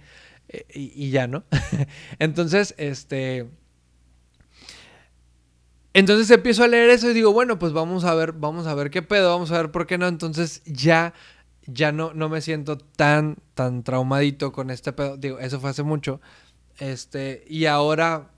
eh, 0.49 0.65
y, 0.75 1.11
ya, 1.11 1.27
¿no? 1.27 1.45
entonces, 2.19 2.75
este... 2.79 3.49
Entonces 5.93 6.31
empiezo 6.31 6.63
a 6.63 6.69
leer 6.69 6.91
eso 6.91 7.11
y 7.11 7.15
digo, 7.15 7.33
bueno, 7.33 7.59
pues 7.59 7.73
vamos 7.73 8.05
a 8.05 8.15
ver, 8.15 8.33
vamos 8.33 8.67
a 8.67 8.75
ver 8.75 8.91
qué 8.91 9.01
pedo, 9.01 9.31
vamos 9.31 9.51
a 9.51 9.57
ver 9.57 9.71
por 9.71 9.87
qué 9.87 9.97
no. 9.97 10.07
Entonces 10.07 10.63
ya, 10.67 11.15
ya 11.67 11.91
no, 11.91 12.13
no 12.13 12.29
me 12.29 12.43
siento 12.43 12.77
tan, 12.77 13.39
tan 13.55 13.83
traumadito 13.83 14.53
con 14.53 14.71
este 14.71 14.93
pedo. 14.93 15.17
Digo, 15.17 15.39
eso 15.39 15.59
fue 15.59 15.71
hace 15.71 15.85
mucho. 15.85 16.21
Este, 16.79 17.45
y 17.49 17.65
ahora 17.65 18.31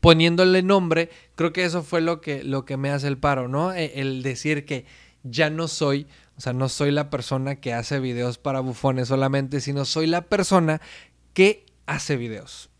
poniéndole 0.00 0.62
nombre, 0.62 1.10
creo 1.34 1.52
que 1.52 1.64
eso 1.64 1.82
fue 1.82 2.00
lo 2.00 2.20
que, 2.20 2.42
lo 2.42 2.64
que 2.64 2.76
me 2.76 2.90
hace 2.90 3.08
el 3.08 3.18
paro, 3.18 3.48
¿no? 3.48 3.72
E, 3.72 4.00
el 4.00 4.22
decir 4.22 4.64
que 4.64 4.84
ya 5.22 5.50
no 5.50 5.68
soy, 5.68 6.06
o 6.36 6.40
sea, 6.40 6.52
no 6.52 6.68
soy 6.68 6.90
la 6.90 7.10
persona 7.10 7.56
que 7.56 7.72
hace 7.72 8.00
videos 8.00 8.38
para 8.38 8.60
bufones 8.60 9.08
solamente, 9.08 9.60
sino 9.60 9.84
soy 9.84 10.06
la 10.06 10.22
persona 10.22 10.80
que 11.32 11.66
hace 11.86 12.16
videos. 12.16 12.70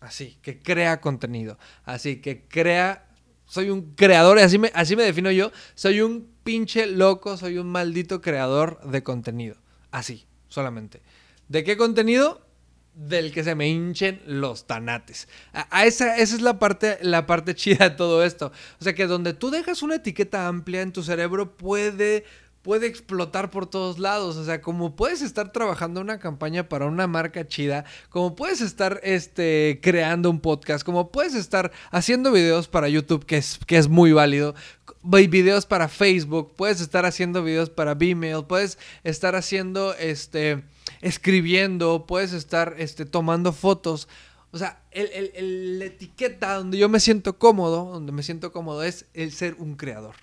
Así, 0.00 0.38
que 0.42 0.60
crea 0.60 1.00
contenido. 1.00 1.58
Así, 1.84 2.20
que 2.20 2.46
crea... 2.46 3.08
Soy 3.46 3.68
un 3.70 3.94
creador, 3.94 4.38
así 4.38 4.58
me, 4.58 4.72
así 4.74 4.96
me 4.96 5.02
defino 5.02 5.30
yo. 5.30 5.52
Soy 5.74 6.00
un 6.00 6.32
pinche 6.42 6.86
loco, 6.86 7.36
soy 7.36 7.58
un 7.58 7.68
maldito 7.70 8.20
creador 8.20 8.80
de 8.88 9.02
contenido. 9.02 9.56
Así, 9.90 10.26
solamente. 10.48 11.02
¿De 11.48 11.62
qué 11.62 11.76
contenido? 11.76 12.46
Del 12.94 13.32
que 13.32 13.42
se 13.42 13.54
me 13.54 13.68
hinchen 13.68 14.20
los 14.26 14.66
tanates. 14.66 15.28
A, 15.52 15.86
esa, 15.86 16.16
esa, 16.16 16.36
es 16.36 16.42
la 16.42 16.58
parte, 16.58 16.98
la 17.00 17.26
parte 17.26 17.54
chida 17.56 17.90
de 17.90 17.96
todo 17.96 18.24
esto. 18.24 18.52
O 18.80 18.84
sea 18.84 18.94
que 18.94 19.06
donde 19.06 19.32
tú 19.32 19.50
dejas 19.50 19.82
una 19.82 19.96
etiqueta 19.96 20.46
amplia 20.46 20.82
en 20.82 20.92
tu 20.92 21.02
cerebro 21.02 21.56
puede, 21.56 22.24
puede 22.60 22.86
explotar 22.86 23.50
por 23.50 23.66
todos 23.66 23.98
lados. 23.98 24.36
O 24.36 24.44
sea, 24.44 24.60
como 24.60 24.94
puedes 24.94 25.22
estar 25.22 25.52
trabajando 25.52 26.00
una 26.00 26.18
campaña 26.18 26.68
para 26.68 26.86
una 26.86 27.06
marca 27.06 27.46
chida, 27.46 27.84
como 28.10 28.34
puedes 28.34 28.60
estar 28.60 29.00
este, 29.02 29.80
creando 29.82 30.28
un 30.28 30.40
podcast, 30.40 30.84
como 30.84 31.10
puedes 31.10 31.34
estar 31.34 31.72
haciendo 31.90 32.30
videos 32.30 32.68
para 32.68 32.88
YouTube, 32.88 33.24
que 33.24 33.38
es, 33.38 33.58
que 33.66 33.78
es 33.78 33.88
muy 33.88 34.12
válido, 34.12 34.54
videos 35.02 35.66
para 35.66 35.88
Facebook, 35.88 36.54
puedes 36.56 36.80
estar 36.80 37.06
haciendo 37.06 37.42
videos 37.42 37.70
para 37.70 37.94
Vimeo, 37.94 38.46
puedes 38.46 38.78
estar 39.02 39.34
haciendo 39.34 39.94
este 39.94 40.62
escribiendo, 41.02 42.06
puedes 42.06 42.32
estar 42.32 42.76
este, 42.78 43.04
tomando 43.04 43.52
fotos. 43.52 44.08
O 44.52 44.58
sea, 44.58 44.82
el, 44.90 45.78
la 45.78 45.84
etiqueta 45.86 46.54
donde 46.54 46.78
yo 46.78 46.88
me 46.88 47.00
siento 47.00 47.38
cómodo, 47.38 47.90
donde 47.92 48.12
me 48.12 48.22
siento 48.22 48.52
cómodo 48.52 48.82
es 48.82 49.06
el 49.12 49.32
ser 49.32 49.56
un 49.58 49.76
creador, 49.76 50.14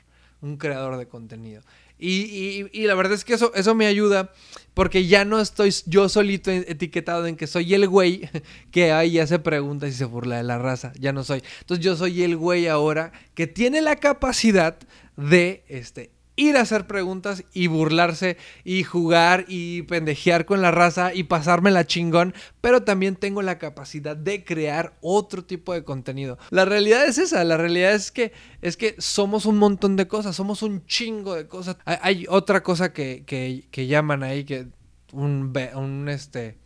un 0.41 0.57
creador 0.57 0.97
de 0.97 1.07
contenido. 1.07 1.61
Y, 2.01 2.69
y, 2.71 2.87
la 2.87 2.95
verdad 2.95 3.11
es 3.11 3.25
que 3.25 3.33
eso, 3.33 3.53
eso 3.55 3.75
me 3.75 3.85
ayuda 3.85 4.31
porque 4.73 5.05
ya 5.05 5.25
no 5.25 5.41
estoy 5.41 5.75
yo 5.85 6.07
solito 6.07 6.49
etiquetado 6.49 7.27
en 7.27 7.35
que 7.35 7.45
soy 7.45 7.73
el 7.73 7.89
güey 7.89 8.29
que 8.71 8.93
ahí 8.93 9.19
hace 9.19 9.37
preguntas 9.37 9.89
y 9.89 9.93
se 9.93 10.05
burla 10.05 10.37
de 10.37 10.43
la 10.43 10.57
raza. 10.57 10.93
Ya 10.97 11.11
no 11.11 11.25
soy. 11.25 11.43
Entonces 11.59 11.83
yo 11.83 11.97
soy 11.97 12.23
el 12.23 12.37
güey 12.37 12.67
ahora 12.67 13.11
que 13.33 13.47
tiene 13.47 13.81
la 13.81 13.97
capacidad 13.97 14.79
de 15.17 15.65
este, 15.67 16.11
ir 16.39 16.55
a 16.55 16.61
hacer 16.61 16.87
preguntas 16.87 17.43
y 17.53 17.67
burlarse 17.67 18.37
y 18.63 18.83
jugar 18.83 19.45
y 19.49 19.81
pendejear 19.83 20.45
con 20.45 20.61
la 20.61 20.71
raza 20.71 21.13
y 21.13 21.23
pasarme 21.23 21.69
la 21.69 21.85
chingón, 21.85 22.33
pero 22.61 22.83
también 22.83 23.17
tengo 23.17 23.41
la 23.41 23.57
capacidad 23.57 24.15
de 24.15 24.45
crear 24.45 24.97
otro 25.01 25.43
tipo 25.43 25.73
de 25.73 25.83
contenido. 25.83 26.37
La 26.49 26.63
realidad 26.63 27.05
es 27.05 27.17
esa, 27.17 27.43
la 27.43 27.57
realidad 27.57 27.93
es 27.93 28.11
que 28.11 28.31
es 28.61 28.77
que 28.77 28.95
somos 28.99 29.45
un 29.45 29.57
montón 29.57 29.97
de 29.97 30.07
cosas, 30.07 30.35
somos 30.35 30.63
un 30.63 30.85
chingo 30.85 31.35
de 31.35 31.47
cosas. 31.47 31.75
Hay, 31.85 32.25
otra 32.29 32.63
cosa 32.63 32.93
que, 32.93 33.23
que, 33.25 33.87
llaman 33.87 34.23
ahí 34.23 34.45
que 34.45 34.67
un, 35.11 35.53
un 35.75 36.09
este 36.09 36.57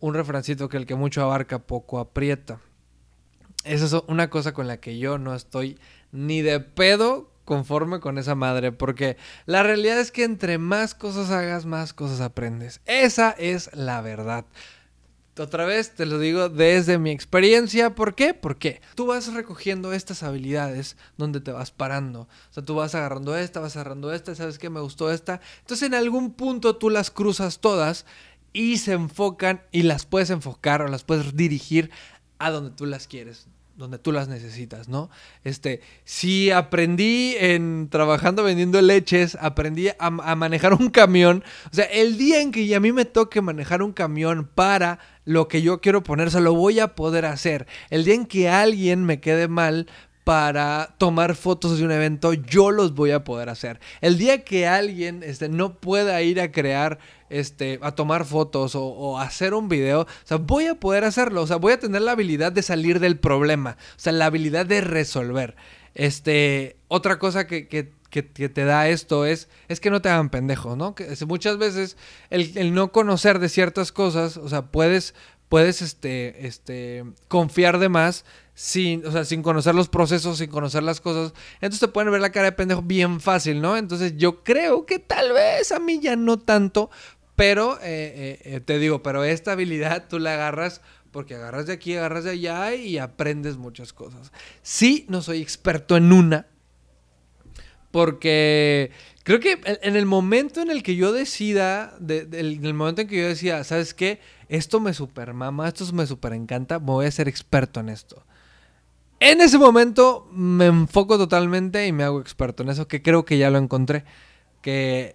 un 0.00 0.14
refrancito 0.14 0.68
que 0.68 0.76
el 0.76 0.86
que 0.86 0.96
mucho 0.96 1.22
abarca 1.22 1.60
poco 1.60 2.00
aprieta. 2.00 2.60
Esa 3.64 3.84
es 3.84 3.92
una 4.08 4.28
cosa 4.28 4.52
con 4.52 4.66
la 4.66 4.80
que 4.80 4.98
yo 4.98 5.18
no 5.18 5.36
estoy 5.36 5.78
ni 6.10 6.42
de 6.42 6.58
pedo 6.58 7.31
conforme 7.44 8.00
con 8.00 8.18
esa 8.18 8.34
madre, 8.34 8.72
porque 8.72 9.16
la 9.46 9.62
realidad 9.62 9.98
es 9.98 10.12
que 10.12 10.24
entre 10.24 10.58
más 10.58 10.94
cosas 10.94 11.30
hagas, 11.30 11.66
más 11.66 11.92
cosas 11.92 12.20
aprendes. 12.20 12.80
Esa 12.86 13.30
es 13.30 13.70
la 13.74 14.00
verdad. 14.00 14.44
Otra 15.38 15.64
vez 15.64 15.94
te 15.94 16.04
lo 16.04 16.18
digo 16.18 16.50
desde 16.50 16.98
mi 16.98 17.10
experiencia. 17.10 17.94
¿Por 17.94 18.14
qué? 18.14 18.34
Porque 18.34 18.82
tú 18.94 19.06
vas 19.06 19.32
recogiendo 19.32 19.94
estas 19.94 20.22
habilidades 20.22 20.98
donde 21.16 21.40
te 21.40 21.52
vas 21.52 21.70
parando. 21.70 22.22
O 22.22 22.52
sea, 22.52 22.62
tú 22.62 22.74
vas 22.74 22.94
agarrando 22.94 23.34
esta, 23.34 23.60
vas 23.60 23.76
agarrando 23.76 24.12
esta, 24.12 24.34
¿sabes 24.34 24.58
qué? 24.58 24.68
Me 24.68 24.80
gustó 24.80 25.10
esta. 25.10 25.40
Entonces 25.60 25.86
en 25.86 25.94
algún 25.94 26.34
punto 26.34 26.76
tú 26.76 26.90
las 26.90 27.10
cruzas 27.10 27.60
todas 27.60 28.04
y 28.52 28.76
se 28.76 28.92
enfocan 28.92 29.62
y 29.72 29.84
las 29.84 30.04
puedes 30.04 30.28
enfocar 30.28 30.82
o 30.82 30.88
las 30.88 31.02
puedes 31.02 31.34
dirigir 31.34 31.90
a 32.38 32.50
donde 32.50 32.72
tú 32.72 32.84
las 32.84 33.06
quieres 33.06 33.48
donde 33.76 33.98
tú 33.98 34.12
las 34.12 34.28
necesitas, 34.28 34.88
¿no? 34.88 35.10
Este, 35.44 35.80
si 36.04 36.50
aprendí 36.50 37.34
en 37.38 37.88
trabajando 37.90 38.42
vendiendo 38.42 38.80
leches, 38.82 39.36
aprendí 39.40 39.88
a, 39.98 40.10
manejar 40.10 40.74
un 40.74 40.90
camión, 40.90 41.42
o 41.70 41.74
sea, 41.74 41.84
el 41.86 42.18
día 42.18 42.40
en 42.40 42.52
que 42.52 42.74
a 42.74 42.80
mí 42.80 42.92
me 42.92 43.04
toque 43.04 43.40
manejar 43.40 43.82
un 43.82 43.92
camión 43.92 44.48
para 44.54 44.98
lo 45.24 45.48
que 45.48 45.62
yo 45.62 45.80
quiero 45.80 46.02
poner, 46.02 46.30
se 46.30 46.40
lo 46.40 46.54
voy 46.54 46.80
a 46.80 46.94
poder 46.94 47.24
hacer. 47.26 47.66
El 47.90 48.04
día 48.04 48.14
en 48.14 48.26
que 48.26 48.48
alguien 48.48 49.04
me 49.04 49.20
quede 49.20 49.48
mal 49.48 49.86
para 50.24 50.94
tomar 50.98 51.34
fotos 51.34 51.78
de 51.78 51.84
un 51.84 51.90
evento, 51.90 52.32
yo 52.32 52.70
los 52.70 52.94
voy 52.94 53.10
a 53.10 53.24
poder 53.24 53.48
hacer. 53.48 53.80
El 54.00 54.18
día 54.18 54.44
que 54.44 54.66
alguien 54.66 55.22
este, 55.24 55.48
no 55.48 55.74
pueda 55.74 56.22
ir 56.22 56.40
a 56.40 56.52
crear, 56.52 56.98
este, 57.28 57.80
a 57.82 57.92
tomar 57.92 58.24
fotos 58.24 58.74
o, 58.76 59.18
hacer 59.18 59.52
un 59.52 59.68
video, 59.68 60.02
o 60.02 60.06
sea, 60.24 60.36
voy 60.36 60.66
a 60.66 60.76
poder 60.76 61.04
hacerlo. 61.04 61.42
O 61.42 61.46
sea, 61.46 61.56
voy 61.56 61.72
a 61.72 61.80
tener 61.80 62.02
la 62.02 62.12
habilidad 62.12 62.52
de 62.52 62.62
salir 62.62 63.00
del 63.00 63.18
problema. 63.18 63.76
O 63.96 63.98
sea, 63.98 64.12
la 64.12 64.26
habilidad 64.26 64.64
de 64.64 64.80
resolver. 64.80 65.56
Este, 65.94 66.76
otra 66.88 67.18
cosa 67.18 67.46
que, 67.48 67.90
te 68.10 68.64
da 68.64 68.88
esto 68.88 69.26
es, 69.26 69.48
es 69.68 69.80
que 69.80 69.90
no 69.90 70.02
te 70.02 70.08
hagan 70.08 70.30
pendejo, 70.30 70.76
¿no? 70.76 70.94
Que 70.94 71.16
muchas 71.26 71.58
veces 71.58 71.96
el, 72.30 72.56
el, 72.56 72.74
no 72.74 72.92
conocer 72.92 73.40
de 73.40 73.48
ciertas 73.48 73.90
cosas, 73.90 74.36
o 74.36 74.48
sea, 74.48 74.62
puedes, 74.66 75.14
puedes 75.48 75.82
este, 75.82 76.46
este, 76.46 77.04
confiar 77.28 77.78
de 77.78 77.88
más 77.88 78.24
sin, 78.54 79.06
o 79.06 79.12
sea, 79.12 79.24
sin 79.24 79.42
conocer 79.42 79.74
los 79.74 79.88
procesos, 79.88 80.38
sin 80.38 80.50
conocer 80.50 80.82
las 80.82 81.00
cosas. 81.00 81.32
Entonces 81.54 81.80
te 81.80 81.88
pueden 81.88 82.12
ver 82.12 82.20
la 82.20 82.32
cara 82.32 82.46
de 82.46 82.52
pendejo 82.52 82.82
bien 82.82 83.20
fácil, 83.20 83.60
¿no? 83.60 83.76
Entonces 83.76 84.16
yo 84.16 84.42
creo 84.44 84.86
que 84.86 84.98
tal 84.98 85.32
vez 85.32 85.72
a 85.72 85.78
mí 85.78 86.00
ya 86.00 86.16
no 86.16 86.38
tanto, 86.38 86.90
pero 87.36 87.78
eh, 87.78 87.80
eh, 87.84 88.40
eh, 88.44 88.60
te 88.60 88.78
digo, 88.78 89.02
pero 89.02 89.24
esta 89.24 89.52
habilidad 89.52 90.06
tú 90.08 90.18
la 90.18 90.34
agarras 90.34 90.82
porque 91.10 91.34
agarras 91.34 91.66
de 91.66 91.74
aquí, 91.74 91.94
agarras 91.94 92.24
de 92.24 92.30
allá 92.30 92.74
y 92.74 92.98
aprendes 92.98 93.56
muchas 93.56 93.92
cosas. 93.92 94.32
Sí, 94.62 95.04
no 95.08 95.22
soy 95.22 95.42
experto 95.42 95.96
en 95.96 96.10
una, 96.10 96.46
porque 97.90 98.90
creo 99.22 99.38
que 99.38 99.60
en 99.64 99.96
el 99.96 100.06
momento 100.06 100.62
en 100.62 100.70
el 100.70 100.82
que 100.82 100.96
yo 100.96 101.12
decida, 101.12 101.94
en 102.08 102.64
el 102.64 102.74
momento 102.74 103.02
en 103.02 103.08
que 103.08 103.18
yo 103.18 103.28
decía, 103.28 103.62
¿sabes 103.62 103.92
qué? 103.92 104.20
Esto 104.48 104.80
me 104.80 104.94
super 104.94 105.34
mama, 105.34 105.68
esto 105.68 105.84
me 105.92 106.06
super 106.06 106.32
encanta, 106.32 106.78
voy 106.78 107.04
a 107.04 107.10
ser 107.10 107.28
experto 107.28 107.80
en 107.80 107.90
esto. 107.90 108.24
En 109.24 109.40
ese 109.40 109.56
momento 109.56 110.26
me 110.32 110.66
enfoco 110.66 111.16
totalmente 111.16 111.86
y 111.86 111.92
me 111.92 112.02
hago 112.02 112.20
experto 112.20 112.64
en 112.64 112.70
eso, 112.70 112.88
que 112.88 113.02
creo 113.02 113.24
que 113.24 113.38
ya 113.38 113.50
lo 113.50 113.58
encontré. 113.58 114.04
Que 114.62 115.14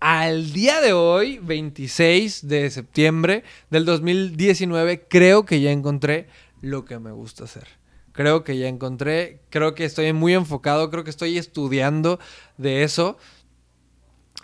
al 0.00 0.54
día 0.54 0.80
de 0.80 0.94
hoy, 0.94 1.40
26 1.42 2.48
de 2.48 2.70
septiembre 2.70 3.44
del 3.68 3.84
2019, 3.84 5.08
creo 5.08 5.44
que 5.44 5.60
ya 5.60 5.72
encontré 5.72 6.26
lo 6.62 6.86
que 6.86 6.98
me 6.98 7.12
gusta 7.12 7.44
hacer. 7.44 7.66
Creo 8.12 8.44
que 8.44 8.56
ya 8.56 8.66
encontré, 8.66 9.42
creo 9.50 9.74
que 9.74 9.84
estoy 9.84 10.10
muy 10.14 10.32
enfocado, 10.32 10.88
creo 10.88 11.04
que 11.04 11.10
estoy 11.10 11.36
estudiando 11.36 12.18
de 12.56 12.82
eso. 12.82 13.18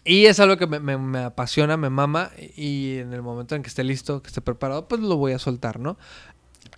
Y 0.04 0.26
es 0.26 0.40
algo 0.40 0.58
que 0.58 0.66
me, 0.66 1.18
apasiona, 1.20 1.78
me 1.78 1.88
mama. 1.88 2.32
Y 2.54 2.98
en 2.98 3.14
el 3.14 3.22
momento 3.22 3.54
en 3.54 3.62
que 3.62 3.68
esté 3.68 3.82
listo, 3.82 4.22
que 4.22 4.28
esté 4.28 4.42
preparado, 4.42 4.88
pues 4.88 5.00
lo 5.00 5.16
voy 5.16 5.32
a 5.32 5.38
soltar, 5.38 5.80
¿no? 5.80 5.96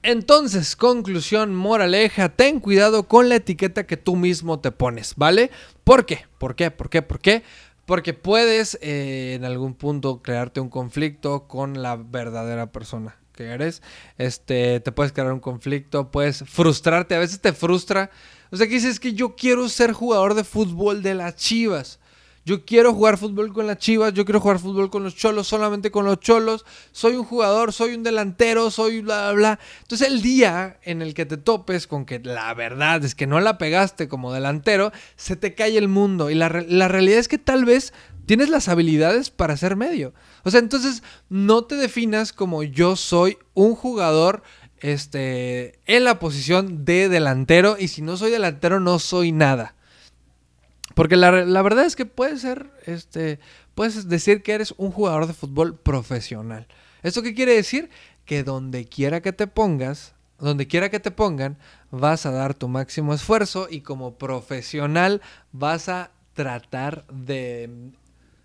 Entonces, 0.03 0.75
conclusión, 0.75 1.55
moraleja, 1.55 2.29
ten 2.31 2.59
cuidado 2.59 3.07
con 3.07 3.29
la 3.29 3.37
etiqueta 3.37 3.87
que 3.87 3.97
tú 3.97 4.17
mismo 4.17 4.59
te 4.59 4.73
pones, 4.73 5.15
¿vale? 5.17 5.53
¿Por 5.85 6.07
qué? 6.07 6.27
¿Por 6.39 6.57
qué? 6.57 6.73
¿Por 6.73 6.91
qué? 6.91 7.03
¿Por 7.03 7.21
qué? 7.21 7.45
Porque 7.87 8.13
puedes 8.13 8.77
eh, 8.83 9.35
en 9.35 9.45
algún 9.45 9.75
punto 9.75 10.21
crearte 10.21 10.59
un 10.61 10.71
conflicto 10.71 11.47
con 11.47 11.83
la 11.83 11.95
verdadera 11.95 12.73
persona 12.73 13.17
que 13.33 13.45
eres. 13.45 13.81
Este, 14.19 14.81
te 14.81 14.91
puedes 14.91 15.13
crear 15.13 15.33
un 15.33 15.41
conflicto, 15.41 16.11
puedes 16.11 16.43
frustrarte, 16.49 17.15
a 17.15 17.21
veces 17.21 17.41
te 17.41 17.53
frustra. 17.53 18.11
O 18.51 18.57
sea, 18.57 18.67
que 18.67 18.75
dices 18.75 18.99
que 18.99 19.15
yo 19.15 19.37
quiero 19.37 19.69
ser 19.69 19.93
jugador 19.93 20.35
de 20.35 20.43
fútbol 20.43 21.03
de 21.03 21.15
las 21.15 21.37
Chivas. 21.37 22.01
Yo 22.45 22.65
quiero 22.65 22.93
jugar 22.93 23.19
fútbol 23.19 23.53
con 23.53 23.69
las 23.69 23.79
Chivas, 23.79 24.15
yo 24.15 24.25
quiero 24.25 24.41
jugar 24.41 24.59
fútbol 24.59 24.91
con 24.91 25.05
los 25.05 25.15
Cholos, 25.15 25.47
solamente 25.47 25.91
con 25.93 26.05
los 26.05 26.19
Cholos. 26.19 26.65
Soy 26.91 27.15
un 27.15 27.25
jugador, 27.25 27.73
soy 27.73 27.95
un 27.95 28.03
delantero, 28.03 28.71
soy 28.71 29.01
bla, 29.01 29.31
bla, 29.31 29.33
bla. 29.33 29.59
Entonces 29.83 30.09
el 30.09 30.23
día 30.23 30.79
en 30.83 31.03
el 31.03 31.15
que 31.15 31.25
te 31.25 31.37
topes 31.37 31.87
con 31.87 32.05
que 32.05 32.19
la 32.19 32.53
verdad 32.55 33.05
es 33.05 33.15
que 33.15 33.29
no 33.29 33.39
la 33.41 33.59
pegaste 33.59 34.09
como 34.09 34.33
delantero, 34.33 34.91
se 35.15 35.37
te 35.37 35.55
cae 35.55 35.79
el 35.79 35.89
mundo. 35.89 36.31
Y 36.31 36.35
la, 36.35 36.49
la 36.67 36.89
realidad 36.89 37.21
es 37.21 37.29
que 37.29 37.39
tal 37.39 37.65
vez 37.65 37.93
tienes 38.27 38.49
las 38.49 38.69
habilidades 38.69 39.31
para 39.31 39.57
ser 39.57 39.77
medio. 39.77 40.13
O 40.45 40.51
sea, 40.51 40.61
entonces 40.61 41.03
no 41.29 41.65
te 41.65 41.77
definas 41.77 42.33
como 42.33 42.63
yo 42.63 42.97
soy 42.97 43.39
un 43.55 43.75
jugador 43.77 44.43
este, 44.81 45.79
en 45.87 46.05
la 46.05 46.19
posición 46.19 46.85
de 46.85 47.09
delantero 47.09 47.77
y 47.79 47.89
si 47.89 48.03
no 48.03 48.17
soy 48.17 48.31
delantero 48.31 48.81
no 48.81 48.99
soy 48.99 49.31
nada. 49.33 49.77
Porque 50.95 51.17
la, 51.17 51.31
verdad 51.63 51.85
es 51.85 51.97
que 51.97 52.07
puedes 52.07 52.41
ser, 52.41 52.71
este, 52.87 53.39
puedes 53.75 54.09
decir 54.09 54.43
que 54.43 54.53
eres 54.53 54.75
un 54.77 54.91
jugador 54.91 55.27
de 55.27 55.35
fútbol 55.35 55.79
profesional. 55.79 56.67
¿Esto 57.03 57.23
qué 57.23 57.35
quiere 57.35 57.55
decir? 57.55 57.91
Que 58.25 58.45
donde 58.45 58.87
quiera 58.87 59.21
que 59.21 59.33
te 59.33 59.47
pongas, 59.47 60.15
donde 60.39 60.67
quiera 60.67 60.91
que 60.91 61.01
te 61.01 61.11
pongan, 61.11 61.59
vas 61.91 62.27
a 62.27 62.31
dar 62.31 62.55
tu 62.55 62.69
máximo 62.69 63.15
esfuerzo 63.15 63.69
y 63.71 63.81
como 63.81 64.19
profesional 64.19 65.21
vas 65.53 65.89
a 65.89 66.11
tratar 66.35 67.07
de, 67.09 67.71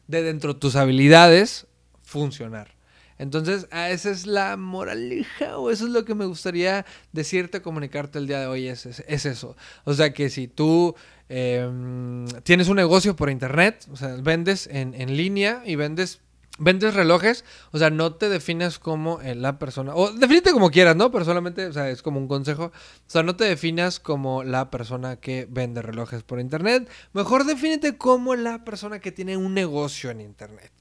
de 0.08 0.24
dentro 0.24 0.54
de 0.54 0.60
tus 0.60 0.76
habilidades, 0.76 1.68
funcionar. 2.02 2.78
Entonces, 3.20 3.68
esa 3.72 4.12
es 4.12 4.28
la 4.28 4.58
moraleja 4.58 5.58
o 5.58 5.72
eso 5.72 5.86
es 5.86 5.92
lo 5.92 6.06
que 6.06 6.14
me 6.14 6.26
gustaría 6.26 6.86
decirte, 7.12 7.64
comunicarte 7.64 8.20
el 8.20 8.28
día 8.28 8.40
de 8.40 8.46
hoy, 8.46 8.68
es, 8.68 8.86
es 8.86 9.26
eso. 9.26 9.56
O 9.86 9.94
sea 9.94 10.14
que 10.14 10.30
si 10.30 10.48
tú 10.48 10.96
Em, 11.30 12.26
tienes 12.44 12.70
un 12.70 12.78
negocio 12.78 13.16
por 13.16 13.30
internet, 13.30 13.86
o 13.92 13.98
sea, 13.98 14.16
vendes 14.22 14.68
en, 14.72 15.18
línea 15.18 15.62
y 15.66 15.76
vendes 15.76 16.22
vendes 16.60 16.96
relojes, 16.96 17.46
o 17.72 17.78
sea, 17.78 17.92
no 17.92 18.16
te 18.16 18.30
defines 18.30 18.80
como 18.80 19.22
eh, 19.22 19.36
la 19.36 19.60
persona, 19.60 19.94
o 19.94 20.12
defínete 20.12 20.52
como 20.52 20.72
quieras, 20.72 20.96
¿no? 20.96 21.12
Pero 21.12 21.24
solamente, 21.24 21.68
o 21.68 21.74
sea, 21.74 21.90
es 21.92 22.02
como 22.02 22.20
un 22.20 22.28
consejo, 22.28 22.66
o 22.66 23.10
sea, 23.10 23.22
no 23.22 23.36
te 23.36 23.44
definas 23.44 24.00
como 24.00 24.44
la 24.44 24.72
persona 24.72 25.18
que 25.18 25.48
vende 25.48 25.84
relojes 25.84 26.24
por 26.24 26.40
internet, 26.40 26.90
mejor 27.14 27.44
defínete 27.46 27.98
como 27.98 28.36
la 28.36 28.64
persona 28.64 29.00
que 29.00 29.12
tiene 29.12 29.38
un 29.38 29.54
negocio 29.54 30.10
en 30.10 30.22
internet. 30.22 30.72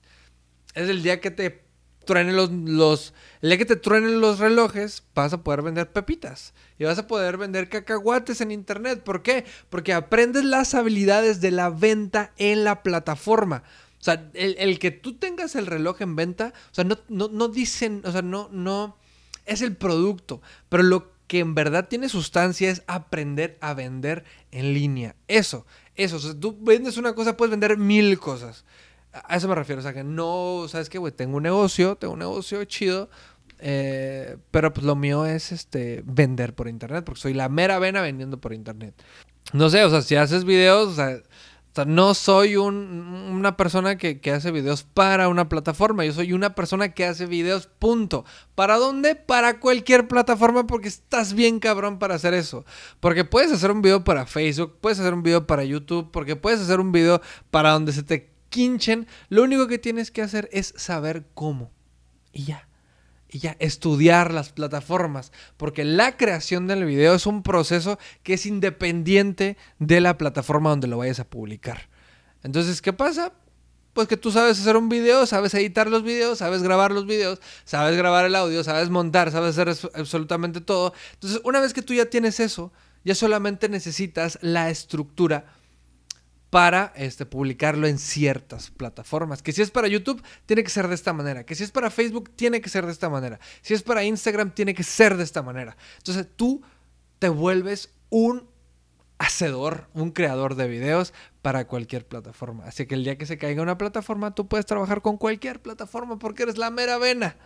Es 0.74 0.88
el 0.88 1.02
día 1.02 1.20
que 1.20 1.30
te 1.30 1.65
truenen 2.06 2.36
los, 2.36 2.50
los, 2.50 3.12
el 3.42 3.58
que 3.58 3.66
te 3.66 3.76
truenen 3.76 4.20
los 4.20 4.38
relojes, 4.38 5.02
vas 5.14 5.34
a 5.34 5.42
poder 5.42 5.60
vender 5.60 5.92
pepitas 5.92 6.54
y 6.78 6.84
vas 6.84 6.98
a 6.98 7.06
poder 7.06 7.36
vender 7.36 7.68
cacahuates 7.68 8.40
en 8.40 8.50
internet. 8.50 9.02
¿Por 9.02 9.22
qué? 9.22 9.44
Porque 9.68 9.92
aprendes 9.92 10.44
las 10.44 10.74
habilidades 10.74 11.42
de 11.42 11.50
la 11.50 11.68
venta 11.68 12.32
en 12.38 12.64
la 12.64 12.82
plataforma. 12.82 13.62
O 14.00 14.04
sea, 14.06 14.30
el, 14.34 14.78
que 14.78 14.90
tú 14.90 15.14
tengas 15.14 15.56
el 15.56 15.66
reloj 15.66 16.00
en 16.00 16.16
venta, 16.16 16.52
o 16.70 16.74
sea, 16.74 16.84
no, 16.84 16.98
no, 17.08 17.48
dicen, 17.48 18.02
o 18.04 18.12
sea, 18.12 18.22
no, 18.22 18.48
no, 18.52 18.96
es 19.46 19.62
el 19.62 19.76
producto, 19.76 20.40
pero 20.68 20.82
lo 20.82 21.10
que 21.26 21.40
en 21.40 21.54
verdad 21.54 21.88
tiene 21.88 22.08
sustancia 22.08 22.70
es 22.70 22.82
aprender 22.86 23.58
a 23.60 23.74
vender 23.74 24.24
en 24.52 24.74
línea. 24.74 25.16
Eso, 25.28 25.66
eso, 25.96 26.16
o 26.16 26.20
sea, 26.20 26.38
tú 26.38 26.56
vendes 26.60 26.98
una 26.98 27.14
cosa, 27.14 27.36
puedes 27.36 27.50
vender 27.50 27.78
mil 27.78 28.18
cosas. 28.18 28.64
A 29.24 29.36
eso 29.36 29.48
me 29.48 29.54
refiero, 29.54 29.80
o 29.80 29.82
sea, 29.82 29.92
que 29.92 30.04
no, 30.04 30.66
¿sabes 30.68 30.88
qué, 30.88 30.98
güey? 30.98 31.12
Tengo 31.12 31.36
un 31.36 31.42
negocio, 31.42 31.96
tengo 31.96 32.14
un 32.14 32.20
negocio 32.20 32.64
chido, 32.64 33.08
eh, 33.58 34.36
pero 34.50 34.72
pues 34.72 34.84
lo 34.84 34.96
mío 34.96 35.24
es 35.24 35.52
este 35.52 36.02
vender 36.04 36.54
por 36.54 36.68
internet, 36.68 37.04
porque 37.04 37.20
soy 37.20 37.34
la 37.34 37.48
mera 37.48 37.78
vena 37.78 38.00
vendiendo 38.00 38.40
por 38.40 38.52
internet. 38.52 38.94
No 39.52 39.70
sé, 39.70 39.84
o 39.84 39.90
sea, 39.90 40.02
si 40.02 40.16
haces 40.16 40.44
videos, 40.44 40.88
o 40.88 40.94
sea, 40.94 41.20
no 41.84 42.14
soy 42.14 42.56
una 42.56 43.56
persona 43.56 43.96
que, 43.98 44.20
que, 44.20 44.32
hace 44.32 44.50
videos 44.50 44.82
para 44.82 45.28
una 45.28 45.48
plataforma, 45.48 46.04
yo 46.04 46.12
soy 46.12 46.32
una 46.32 46.54
persona 46.54 46.94
que 46.94 47.04
hace 47.04 47.26
videos, 47.26 47.66
punto. 47.66 48.24
¿Para 48.54 48.76
dónde? 48.76 49.14
Para 49.14 49.60
cualquier 49.60 50.08
plataforma 50.08 50.66
porque 50.66 50.88
estás 50.88 51.34
bien 51.34 51.60
cabrón 51.60 51.98
para 51.98 52.14
hacer 52.14 52.34
eso. 52.34 52.64
Porque 53.00 53.24
puedes 53.24 53.52
hacer 53.52 53.70
un 53.70 53.82
video 53.82 54.04
para 54.04 54.26
Facebook, 54.26 54.78
puedes 54.80 54.98
hacer 54.98 55.12
un 55.12 55.22
video 55.22 55.46
para 55.46 55.64
YouTube, 55.64 56.10
porque 56.10 56.36
puedes 56.36 56.60
hacer 56.60 56.80
un 56.80 56.92
video 56.92 57.20
para 57.50 57.72
donde 57.72 57.92
se 57.92 58.02
te 58.02 58.35
quinchen, 58.48 59.06
lo 59.28 59.42
único 59.42 59.66
que 59.66 59.78
tienes 59.78 60.10
que 60.10 60.22
hacer 60.22 60.48
es 60.52 60.74
saber 60.76 61.26
cómo. 61.34 61.70
Y 62.32 62.44
ya. 62.44 62.68
y 63.28 63.38
ya 63.38 63.56
estudiar 63.58 64.32
las 64.32 64.50
plataformas, 64.52 65.32
porque 65.56 65.84
la 65.84 66.16
creación 66.16 66.66
del 66.66 66.84
video 66.84 67.14
es 67.14 67.26
un 67.26 67.42
proceso 67.42 67.98
que 68.22 68.34
es 68.34 68.46
independiente 68.46 69.56
de 69.78 70.00
la 70.00 70.16
plataforma 70.16 70.70
donde 70.70 70.86
lo 70.86 70.98
vayas 70.98 71.20
a 71.20 71.28
publicar. 71.28 71.88
Entonces, 72.42 72.80
¿qué 72.80 72.92
pasa? 72.92 73.32
Pues 73.92 74.06
que 74.08 74.16
tú 74.16 74.30
sabes 74.30 74.60
hacer 74.60 74.76
un 74.76 74.88
video, 74.88 75.26
sabes 75.26 75.54
editar 75.54 75.88
los 75.88 76.02
videos, 76.02 76.38
sabes 76.38 76.62
grabar 76.62 76.92
los 76.92 77.06
videos, 77.06 77.40
sabes 77.64 77.96
grabar 77.96 78.26
el 78.26 78.36
audio, 78.36 78.62
sabes 78.62 78.90
montar, 78.90 79.30
sabes 79.32 79.58
hacer 79.58 79.90
absolutamente 79.94 80.60
todo. 80.60 80.92
Entonces, 81.14 81.40
una 81.44 81.60
vez 81.60 81.72
que 81.72 81.82
tú 81.82 81.94
ya 81.94 82.04
tienes 82.04 82.38
eso, 82.38 82.72
ya 83.04 83.14
solamente 83.14 83.68
necesitas 83.68 84.38
la 84.42 84.68
estructura 84.68 85.46
para 86.50 86.92
este, 86.96 87.26
publicarlo 87.26 87.86
en 87.86 87.98
ciertas 87.98 88.70
plataformas. 88.70 89.42
Que 89.42 89.52
si 89.52 89.62
es 89.62 89.70
para 89.70 89.88
YouTube, 89.88 90.22
tiene 90.46 90.62
que 90.62 90.70
ser 90.70 90.88
de 90.88 90.94
esta 90.94 91.12
manera. 91.12 91.44
Que 91.44 91.54
si 91.54 91.64
es 91.64 91.70
para 91.70 91.90
Facebook, 91.90 92.30
tiene 92.36 92.60
que 92.60 92.68
ser 92.68 92.86
de 92.86 92.92
esta 92.92 93.08
manera. 93.08 93.38
Si 93.62 93.74
es 93.74 93.82
para 93.82 94.04
Instagram, 94.04 94.52
tiene 94.52 94.74
que 94.74 94.82
ser 94.82 95.16
de 95.16 95.24
esta 95.24 95.42
manera. 95.42 95.76
Entonces 95.98 96.26
tú 96.36 96.62
te 97.18 97.28
vuelves 97.28 97.90
un 98.10 98.48
hacedor, 99.18 99.88
un 99.94 100.10
creador 100.10 100.54
de 100.54 100.68
videos 100.68 101.12
para 101.42 101.66
cualquier 101.66 102.06
plataforma. 102.06 102.64
Así 102.64 102.86
que 102.86 102.94
el 102.94 103.04
día 103.04 103.18
que 103.18 103.26
se 103.26 103.38
caiga 103.38 103.62
una 103.62 103.78
plataforma, 103.78 104.34
tú 104.34 104.46
puedes 104.46 104.66
trabajar 104.66 105.02
con 105.02 105.16
cualquier 105.16 105.60
plataforma 105.60 106.18
porque 106.18 106.44
eres 106.44 106.58
la 106.58 106.70
mera 106.70 106.98
vena. 106.98 107.36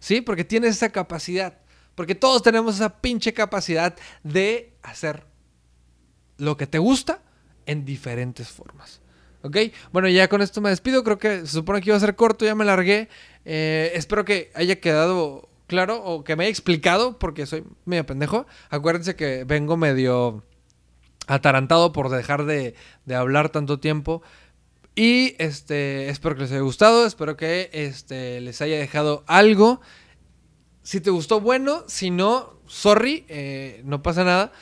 ¿Sí? 0.00 0.20
Porque 0.20 0.44
tienes 0.44 0.76
esa 0.76 0.90
capacidad. 0.90 1.58
Porque 1.94 2.14
todos 2.14 2.42
tenemos 2.42 2.76
esa 2.76 3.00
pinche 3.00 3.32
capacidad 3.32 3.96
de 4.22 4.74
hacer 4.82 5.26
lo 6.36 6.56
que 6.56 6.66
te 6.66 6.78
gusta 6.78 7.22
en 7.70 7.84
diferentes 7.84 8.48
formas. 8.48 9.00
¿Ok? 9.42 9.56
Bueno, 9.92 10.08
ya 10.08 10.28
con 10.28 10.42
esto 10.42 10.60
me 10.60 10.70
despido. 10.70 11.04
Creo 11.04 11.18
que 11.18 11.40
se 11.40 11.46
supone 11.46 11.80
que 11.80 11.90
iba 11.90 11.96
a 11.96 12.00
ser 12.00 12.16
corto, 12.16 12.44
ya 12.44 12.54
me 12.54 12.64
largué. 12.64 13.08
Eh, 13.44 13.92
espero 13.94 14.24
que 14.24 14.50
haya 14.54 14.80
quedado 14.80 15.48
claro 15.66 16.02
o 16.02 16.24
que 16.24 16.34
me 16.34 16.44
haya 16.44 16.50
explicado, 16.50 17.18
porque 17.18 17.46
soy 17.46 17.64
medio 17.84 18.04
pendejo. 18.04 18.46
Acuérdense 18.70 19.14
que 19.14 19.44
vengo 19.44 19.76
medio 19.76 20.44
atarantado 21.28 21.92
por 21.92 22.08
dejar 22.10 22.44
de, 22.44 22.74
de 23.06 23.14
hablar 23.14 23.50
tanto 23.50 23.78
tiempo. 23.78 24.20
Y 24.96 25.36
este, 25.38 26.08
espero 26.08 26.34
que 26.34 26.42
les 26.42 26.50
haya 26.50 26.60
gustado, 26.60 27.06
espero 27.06 27.36
que 27.36 27.70
este, 27.72 28.40
les 28.40 28.60
haya 28.60 28.78
dejado 28.78 29.22
algo. 29.28 29.80
Si 30.82 31.00
te 31.00 31.10
gustó, 31.10 31.40
bueno. 31.40 31.84
Si 31.86 32.10
no, 32.10 32.60
sorry, 32.66 33.24
eh, 33.28 33.80
no 33.84 34.02
pasa 34.02 34.24
nada. 34.24 34.52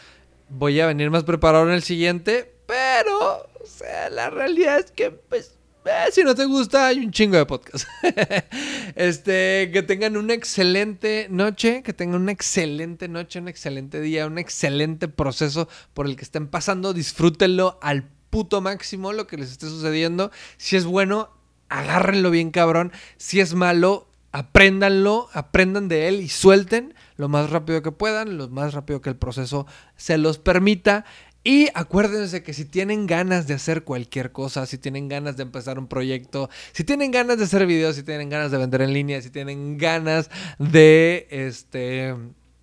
Voy 0.50 0.78
a 0.80 0.86
venir 0.86 1.10
más 1.10 1.24
preparado 1.24 1.66
en 1.66 1.72
el 1.72 1.82
siguiente. 1.82 2.57
Pero, 3.02 3.48
o 3.62 3.66
sea, 3.66 4.10
la 4.10 4.30
realidad 4.30 4.78
es 4.80 4.90
que, 4.90 5.10
pues, 5.10 5.58
eh, 5.84 6.10
si 6.12 6.22
no 6.22 6.34
te 6.34 6.44
gusta, 6.44 6.88
hay 6.88 6.98
un 6.98 7.12
chingo 7.12 7.36
de 7.36 7.46
podcast. 7.46 7.88
este, 8.94 9.70
que 9.72 9.82
tengan 9.82 10.16
una 10.16 10.34
excelente 10.34 11.28
noche, 11.30 11.82
que 11.82 11.92
tengan 11.92 12.22
una 12.22 12.32
excelente 12.32 13.08
noche, 13.08 13.38
un 13.38 13.48
excelente 13.48 14.00
día, 14.00 14.26
un 14.26 14.38
excelente 14.38 15.08
proceso 15.08 15.68
por 15.94 16.06
el 16.06 16.16
que 16.16 16.24
estén 16.24 16.48
pasando. 16.48 16.92
Disfrútenlo 16.92 17.78
al 17.80 18.04
puto 18.30 18.60
máximo 18.60 19.12
lo 19.12 19.26
que 19.26 19.38
les 19.38 19.52
esté 19.52 19.66
sucediendo. 19.66 20.30
Si 20.56 20.76
es 20.76 20.84
bueno, 20.84 21.30
agárrenlo 21.68 22.30
bien 22.30 22.50
cabrón. 22.50 22.92
Si 23.16 23.40
es 23.40 23.54
malo, 23.54 24.08
apréndanlo, 24.32 25.28
aprendan 25.32 25.88
de 25.88 26.08
él 26.08 26.20
y 26.20 26.28
suelten 26.28 26.94
lo 27.16 27.28
más 27.28 27.50
rápido 27.50 27.82
que 27.82 27.92
puedan, 27.92 28.36
lo 28.36 28.48
más 28.48 28.74
rápido 28.74 29.00
que 29.00 29.10
el 29.10 29.16
proceso 29.16 29.66
se 29.96 30.18
los 30.18 30.38
permita. 30.38 31.04
Y 31.48 31.70
acuérdense 31.72 32.42
que 32.42 32.52
si 32.52 32.66
tienen 32.66 33.06
ganas 33.06 33.46
de 33.46 33.54
hacer 33.54 33.82
cualquier 33.82 34.32
cosa, 34.32 34.66
si 34.66 34.76
tienen 34.76 35.08
ganas 35.08 35.38
de 35.38 35.44
empezar 35.44 35.78
un 35.78 35.86
proyecto, 35.86 36.50
si 36.72 36.84
tienen 36.84 37.10
ganas 37.10 37.38
de 37.38 37.44
hacer 37.44 37.64
videos, 37.64 37.96
si 37.96 38.02
tienen 38.02 38.28
ganas 38.28 38.50
de 38.50 38.58
vender 38.58 38.82
en 38.82 38.92
línea, 38.92 39.22
si 39.22 39.30
tienen 39.30 39.78
ganas 39.78 40.28
de 40.58 41.26
este 41.30 42.14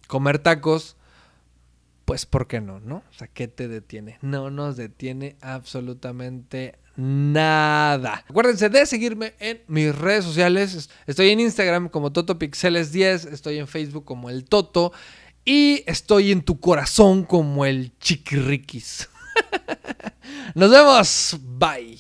comer 0.06 0.38
tacos, 0.38 0.98
pues 2.06 2.28
¿por 2.28 2.46
qué 2.46 2.62
no, 2.62 2.80
no? 2.80 2.98
O 2.98 3.14
sea, 3.18 3.28
¿qué 3.28 3.48
te 3.48 3.68
detiene? 3.68 4.20
No 4.22 4.52
nos 4.52 4.78
detiene 4.78 5.36
absolutamente 5.42 6.76
nada. 6.96 8.24
Acuérdense 8.30 8.70
de 8.70 8.86
seguirme 8.86 9.34
en 9.40 9.62
mis 9.68 9.96
redes 9.96 10.26
sociales. 10.26 10.92
Estoy 11.08 11.30
en 11.30 11.40
Instagram 11.40 11.90
como 11.90 12.14
TotoPixeles10, 12.14 13.34
estoy 13.34 13.58
en 13.58 13.68
Facebook 13.68 14.06
como 14.06 14.30
el 14.30 14.46
Toto. 14.46 14.94
Y 15.46 15.84
estoy 15.86 16.32
en 16.32 16.42
tu 16.42 16.60
corazón 16.60 17.24
como 17.24 17.66
el 17.66 17.96
chiquiriquis. 18.00 19.10
Nos 20.56 20.72
vemos. 20.72 21.38
Bye. 21.40 22.00